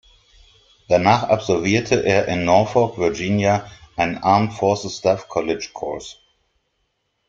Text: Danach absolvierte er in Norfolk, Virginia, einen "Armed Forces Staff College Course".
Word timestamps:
Danach 0.87 1.29
absolvierte 1.29 2.03
er 2.03 2.27
in 2.27 2.43
Norfolk, 2.43 2.97
Virginia, 2.97 3.69
einen 3.95 4.17
"Armed 4.17 4.53
Forces 4.53 4.97
Staff 4.97 5.27
College 5.27 5.69
Course". 5.75 6.15